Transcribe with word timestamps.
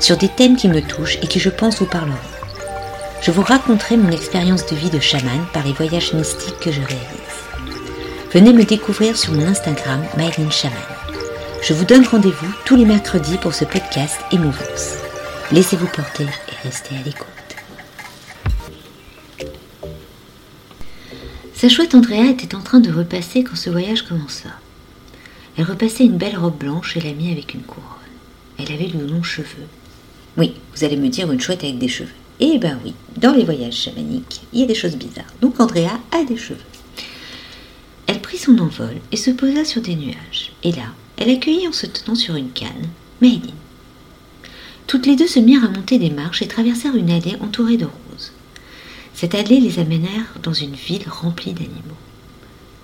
sur 0.00 0.16
des 0.16 0.28
thèmes 0.28 0.56
qui 0.56 0.68
me 0.68 0.80
touchent 0.80 1.18
et 1.22 1.26
qui 1.26 1.38
je 1.38 1.50
pense 1.50 1.78
vous 1.78 1.86
parleront. 1.86 2.16
Je 3.22 3.30
vous 3.30 3.42
raconterai 3.42 3.96
mon 3.96 4.10
expérience 4.10 4.66
de 4.66 4.74
vie 4.74 4.90
de 4.90 4.98
chaman 4.98 5.46
par 5.52 5.64
les 5.64 5.74
voyages 5.74 6.14
mystiques 6.14 6.58
que 6.58 6.72
je 6.72 6.80
réalise. 6.80 7.30
Venez 8.32 8.52
me 8.52 8.64
découvrir 8.64 9.16
sur 9.16 9.32
mon 9.32 9.46
Instagram 9.46 10.02
Myline. 10.16 10.50
Je 11.62 11.74
vous 11.74 11.84
donne 11.84 12.06
rendez-vous 12.06 12.52
tous 12.64 12.76
les 12.76 12.86
mercredis 12.86 13.36
pour 13.36 13.54
ce 13.54 13.66
podcast 13.66 14.16
Émouvance. 14.32 14.94
Laissez-vous 15.52 15.88
porter 15.88 16.24
et 16.24 16.66
restez 16.66 16.94
à 16.96 17.02
l'écoute. 17.04 17.26
Sa 21.54 21.68
chouette 21.68 21.94
Andrea 21.94 22.30
était 22.30 22.54
en 22.54 22.62
train 22.62 22.80
de 22.80 22.90
repasser 22.90 23.44
quand 23.44 23.56
ce 23.56 23.68
voyage 23.68 24.02
commença. 24.02 24.48
Elle 25.58 25.64
repassait 25.64 26.04
une 26.04 26.16
belle 26.16 26.38
robe 26.38 26.56
blanche 26.56 26.96
et 26.96 27.00
la 27.00 27.12
mit 27.12 27.30
avec 27.30 27.52
une 27.52 27.60
couronne. 27.60 27.84
Elle 28.58 28.72
avait 28.72 28.86
de 28.86 29.06
longs 29.06 29.22
cheveux, 29.22 29.68
oui, 30.36 30.54
vous 30.74 30.84
allez 30.84 30.96
me 30.96 31.08
dire 31.08 31.30
une 31.30 31.40
chouette 31.40 31.64
avec 31.64 31.78
des 31.78 31.88
cheveux. 31.88 32.10
Eh 32.38 32.58
ben 32.58 32.78
oui, 32.84 32.94
dans 33.16 33.32
les 33.32 33.44
voyages 33.44 33.76
chamaniques, 33.76 34.40
il 34.52 34.60
y 34.60 34.62
a 34.62 34.66
des 34.66 34.74
choses 34.74 34.96
bizarres. 34.96 35.34
Donc 35.42 35.60
Andrea 35.60 36.00
a 36.12 36.24
des 36.24 36.36
cheveux. 36.36 36.60
Elle 38.06 38.20
prit 38.20 38.38
son 38.38 38.58
envol 38.58 38.96
et 39.12 39.16
se 39.16 39.30
posa 39.30 39.64
sur 39.64 39.82
des 39.82 39.94
nuages. 39.94 40.52
Et 40.62 40.72
là, 40.72 40.94
elle 41.16 41.30
accueillit 41.30 41.68
en 41.68 41.72
se 41.72 41.86
tenant 41.86 42.14
sur 42.14 42.36
une 42.36 42.50
canne 42.50 42.88
Maïline. 43.20 43.54
Toutes 44.86 45.06
les 45.06 45.16
deux 45.16 45.26
se 45.26 45.38
mirent 45.38 45.64
à 45.64 45.68
monter 45.68 45.98
des 45.98 46.10
marches 46.10 46.42
et 46.42 46.48
traversèrent 46.48 46.96
une 46.96 47.10
allée 47.10 47.36
entourée 47.40 47.76
de 47.76 47.84
roses. 47.84 48.32
Cette 49.14 49.34
allée 49.34 49.60
les 49.60 49.78
amènèrent 49.78 50.34
dans 50.42 50.54
une 50.54 50.74
ville 50.74 51.06
remplie 51.08 51.52
d'animaux. 51.52 52.00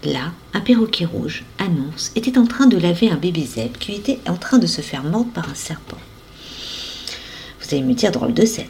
Là, 0.04 0.32
un 0.52 0.60
perroquet 0.60 1.06
rouge, 1.06 1.44
annonce, 1.58 2.12
était 2.14 2.38
en 2.38 2.46
train 2.46 2.66
de 2.66 2.76
laver 2.76 3.10
un 3.10 3.16
bébé 3.16 3.44
zèbre 3.44 3.78
qui 3.78 3.92
était 3.92 4.20
en 4.28 4.36
train 4.36 4.58
de 4.58 4.66
se 4.66 4.82
faire 4.82 5.02
mordre 5.02 5.32
par 5.32 5.48
un 5.48 5.54
serpent. 5.54 5.98
Vous 7.66 7.74
allez 7.74 7.84
me 7.84 8.10
drôle 8.12 8.32
de 8.32 8.44
scène. 8.44 8.66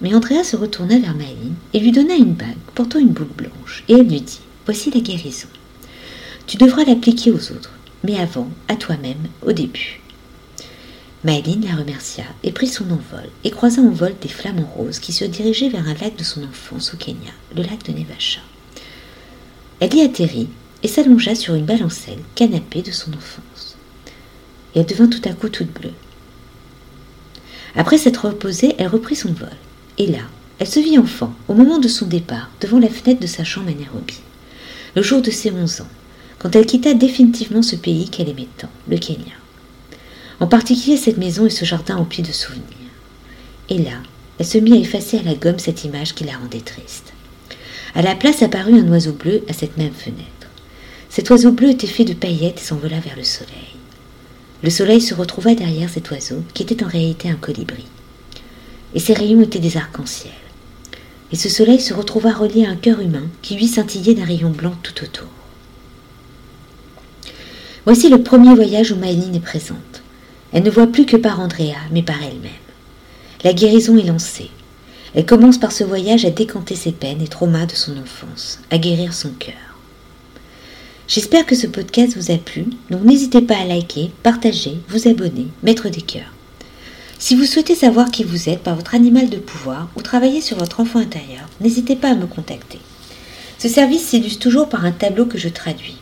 Mais 0.00 0.14
Andrea 0.14 0.44
se 0.44 0.56
retourna 0.56 0.98
vers 0.98 1.14
Maëline 1.14 1.56
et 1.74 1.78
lui 1.78 1.92
donna 1.92 2.14
une 2.14 2.32
bague 2.32 2.56
portant 2.74 2.98
une 2.98 3.10
boule 3.10 3.28
blanche, 3.36 3.84
et 3.86 3.92
elle 3.92 4.08
lui 4.08 4.22
dit 4.22 4.40
Voici 4.64 4.90
la 4.90 5.00
guérison. 5.00 5.48
Tu 6.46 6.56
devras 6.56 6.84
l'appliquer 6.84 7.30
aux 7.30 7.52
autres, 7.52 7.74
mais 8.02 8.18
avant, 8.18 8.48
à 8.68 8.76
toi-même, 8.76 9.28
au 9.46 9.52
début. 9.52 10.00
Maëline 11.22 11.66
la 11.66 11.76
remercia 11.76 12.24
et 12.42 12.50
prit 12.50 12.66
son 12.66 12.84
envol 12.84 13.28
et 13.44 13.50
croisa 13.50 13.82
en 13.82 13.90
vol 13.90 14.14
des 14.22 14.28
flammes 14.28 14.64
roses 14.74 14.98
qui 14.98 15.12
se 15.12 15.26
dirigeaient 15.26 15.68
vers 15.68 15.86
un 15.86 15.94
lac 15.94 16.16
de 16.16 16.24
son 16.24 16.42
enfance 16.44 16.94
au 16.94 16.96
Kenya, 16.96 17.32
le 17.54 17.62
lac 17.62 17.84
de 17.84 17.92
Nevasha. 17.92 18.40
Elle 19.80 19.94
y 19.94 20.00
atterrit 20.00 20.48
et 20.82 20.88
s'allongea 20.88 21.34
sur 21.34 21.54
une 21.54 21.66
balancelle 21.66 22.22
canapé 22.36 22.80
de 22.80 22.90
son 22.90 23.12
enfance. 23.12 23.76
Et 24.74 24.80
elle 24.80 24.86
devint 24.86 25.08
tout 25.08 25.28
à 25.28 25.34
coup 25.34 25.50
toute 25.50 25.72
bleue. 25.72 25.92
Après 27.74 27.98
s'être 27.98 28.26
reposée, 28.26 28.74
elle 28.78 28.88
reprit 28.88 29.16
son 29.16 29.32
vol. 29.32 29.48
Et 29.98 30.06
là, 30.06 30.20
elle 30.58 30.68
se 30.68 30.80
vit 30.80 30.98
enfant, 30.98 31.34
au 31.48 31.54
moment 31.54 31.78
de 31.78 31.88
son 31.88 32.06
départ, 32.06 32.50
devant 32.60 32.78
la 32.78 32.88
fenêtre 32.88 33.20
de 33.20 33.26
sa 33.26 33.44
chambre 33.44 33.68
à 33.68 33.74
Nairobi, 33.74 34.20
le 34.94 35.02
jour 35.02 35.22
de 35.22 35.30
ses 35.30 35.50
onze 35.50 35.80
ans, 35.80 35.88
quand 36.38 36.54
elle 36.54 36.66
quitta 36.66 36.94
définitivement 36.94 37.62
ce 37.62 37.76
pays 37.76 38.08
qu'elle 38.08 38.28
aimait 38.28 38.48
tant, 38.58 38.70
le 38.88 38.98
Kenya. 38.98 39.34
En 40.40 40.46
particulier 40.46 40.96
cette 40.96 41.18
maison 41.18 41.46
et 41.46 41.50
ce 41.50 41.64
jardin 41.64 41.96
emplis 41.96 42.22
de 42.22 42.32
souvenirs. 42.32 42.64
Et 43.68 43.78
là, 43.78 44.02
elle 44.38 44.46
se 44.46 44.58
mit 44.58 44.72
à 44.74 44.76
effacer 44.76 45.18
à 45.18 45.22
la 45.22 45.34
gomme 45.34 45.58
cette 45.58 45.84
image 45.84 46.14
qui 46.14 46.24
la 46.24 46.36
rendait 46.36 46.60
triste. 46.60 47.12
À 47.94 48.02
la 48.02 48.14
place 48.14 48.42
apparut 48.42 48.78
un 48.78 48.88
oiseau 48.88 49.12
bleu 49.12 49.44
à 49.48 49.52
cette 49.52 49.76
même 49.76 49.92
fenêtre. 49.92 50.48
Cet 51.08 51.30
oiseau 51.30 51.52
bleu 51.52 51.70
était 51.70 51.86
fait 51.86 52.04
de 52.04 52.14
paillettes 52.14 52.60
et 52.60 52.64
s'envola 52.64 52.98
vers 53.00 53.16
le 53.16 53.24
soleil. 53.24 53.76
Le 54.62 54.70
soleil 54.70 55.00
se 55.00 55.14
retrouva 55.14 55.54
derrière 55.54 55.90
cet 55.90 56.10
oiseau, 56.10 56.42
qui 56.54 56.62
était 56.62 56.84
en 56.84 56.88
réalité 56.88 57.28
un 57.28 57.34
colibri. 57.34 57.84
Et 58.94 59.00
ses 59.00 59.14
rayons 59.14 59.40
étaient 59.40 59.58
des 59.58 59.76
arcs-en-ciel. 59.76 60.32
Et 61.32 61.36
ce 61.36 61.48
soleil 61.48 61.80
se 61.80 61.94
retrouva 61.94 62.32
relié 62.32 62.66
à 62.66 62.70
un 62.70 62.76
cœur 62.76 63.00
humain 63.00 63.26
qui 63.40 63.56
lui 63.56 63.66
scintillait 63.66 64.14
d'un 64.14 64.24
rayon 64.24 64.50
blanc 64.50 64.74
tout 64.82 65.02
autour. 65.02 65.28
Voici 67.84 68.08
le 68.08 68.22
premier 68.22 68.54
voyage 68.54 68.92
où 68.92 68.96
Maëline 68.96 69.34
est 69.34 69.40
présente. 69.40 70.02
Elle 70.52 70.62
ne 70.62 70.70
voit 70.70 70.86
plus 70.86 71.06
que 71.06 71.16
par 71.16 71.40
Andrea, 71.40 71.74
mais 71.90 72.02
par 72.02 72.22
elle-même. 72.22 72.50
La 73.42 73.54
guérison 73.54 73.96
est 73.96 74.06
lancée. 74.06 74.50
Elle 75.14 75.26
commence 75.26 75.58
par 75.58 75.72
ce 75.72 75.82
voyage 75.82 76.24
à 76.24 76.30
décanter 76.30 76.76
ses 76.76 76.92
peines 76.92 77.20
et 77.20 77.28
traumas 77.28 77.66
de 77.66 77.74
son 77.74 77.96
enfance, 77.98 78.60
à 78.70 78.78
guérir 78.78 79.12
son 79.12 79.30
cœur. 79.30 79.71
J'espère 81.14 81.44
que 81.44 81.54
ce 81.54 81.66
podcast 81.66 82.16
vous 82.16 82.32
a 82.32 82.38
plu, 82.38 82.64
donc 82.88 83.04
n'hésitez 83.04 83.42
pas 83.42 83.58
à 83.58 83.66
liker, 83.66 84.10
partager, 84.22 84.78
vous 84.88 85.08
abonner, 85.08 85.48
mettre 85.62 85.90
des 85.90 86.00
cœurs. 86.00 86.32
Si 87.18 87.36
vous 87.36 87.44
souhaitez 87.44 87.74
savoir 87.74 88.10
qui 88.10 88.24
vous 88.24 88.48
êtes 88.48 88.62
par 88.62 88.76
votre 88.76 88.94
animal 88.94 89.28
de 89.28 89.36
pouvoir 89.36 89.90
ou 89.94 90.00
travailler 90.00 90.40
sur 90.40 90.56
votre 90.56 90.80
enfant 90.80 91.00
intérieur, 91.00 91.50
n'hésitez 91.60 91.96
pas 91.96 92.08
à 92.08 92.14
me 92.14 92.24
contacter. 92.24 92.78
Ce 93.58 93.68
service 93.68 94.06
s'illustre 94.06 94.40
toujours 94.40 94.70
par 94.70 94.86
un 94.86 94.90
tableau 94.90 95.26
que 95.26 95.36
je 95.36 95.50
traduis. 95.50 95.98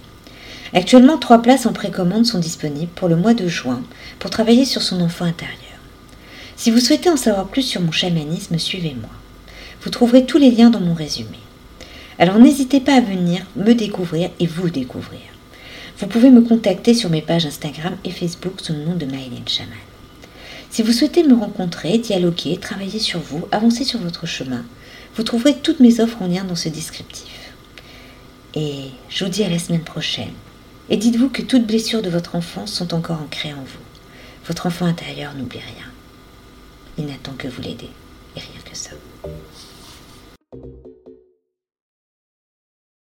Actuellement, 0.75 1.19
trois 1.19 1.43
places 1.43 1.67
en 1.67 1.73
précommande 1.73 2.25
sont 2.25 2.39
disponibles 2.39 2.93
pour 2.95 3.09
le 3.09 3.17
mois 3.17 3.35
de 3.35 3.49
juin 3.49 3.83
pour 4.21 4.31
travailler 4.31 4.65
sur 4.65 4.83
son 4.83 5.01
enfant 5.01 5.25
intérieur. 5.25 5.59
Si 6.55 6.71
vous 6.71 6.79
souhaitez 6.79 7.11
en 7.11 7.17
savoir 7.17 7.49
plus 7.49 7.63
sur 7.63 7.81
mon 7.81 7.91
chamanisme, 7.91 8.59
suivez-moi. 8.59 9.11
Vous 9.83 9.91
trouverez 9.91 10.25
tous 10.25 10.39
les 10.39 10.53
liens 10.53 10.71
dans 10.71 10.79
mon 10.79 10.95
résumé. 10.95 11.39
Alors 12.21 12.39
n'hésitez 12.39 12.81
pas 12.81 12.97
à 12.97 13.01
venir 13.01 13.47
me 13.57 13.73
découvrir 13.73 14.29
et 14.39 14.47
vous 14.47 14.69
découvrir. 14.69 15.23
Vous 15.99 16.07
pouvez 16.07 16.29
me 16.29 16.43
contacter 16.43 16.93
sur 16.93 17.09
mes 17.09 17.23
pages 17.23 17.47
Instagram 17.47 17.97
et 18.05 18.11
Facebook 18.11 18.61
sous 18.61 18.75
le 18.75 18.85
nom 18.85 18.95
de 18.95 19.07
Maëlène 19.07 19.49
Chaman. 19.49 19.73
Si 20.69 20.83
vous 20.83 20.93
souhaitez 20.93 21.23
me 21.23 21.35
rencontrer, 21.35 21.97
dialoguer, 21.97 22.59
travailler 22.59 22.99
sur 22.99 23.21
vous, 23.21 23.49
avancer 23.53 23.85
sur 23.85 24.01
votre 24.01 24.27
chemin, 24.27 24.67
vous 25.17 25.23
trouverez 25.23 25.57
toutes 25.57 25.81
mes 25.81 25.99
offres 26.01 26.21
en 26.21 26.27
lien 26.27 26.45
dans 26.45 26.57
ce 26.57 26.69
descriptif. 26.69 27.55
Et 28.55 28.91
je 29.09 29.25
vous 29.25 29.31
dis 29.31 29.43
à 29.43 29.49
la 29.49 29.59
semaine 29.59 29.81
prochaine. 29.81 30.35
Et 30.91 30.99
dites-vous 30.99 31.31
que 31.31 31.41
toutes 31.41 31.67
blessures 31.67 32.03
de 32.03 32.11
votre 32.11 32.35
enfance 32.35 32.75
sont 32.75 32.93
encore 32.93 33.23
ancrées 33.23 33.55
en 33.55 33.65
vous. 33.65 34.45
Votre 34.47 34.67
enfant 34.67 34.85
intérieur 34.85 35.33
n'oublie 35.35 35.61
rien. 35.61 35.87
Il 36.99 37.07
n'attend 37.07 37.33
que 37.33 37.49
vous 37.49 37.63
l'aider. 37.63 37.89
Et 38.37 38.41
rien 38.41 38.61
que 38.71 38.77
ça. 38.77 38.91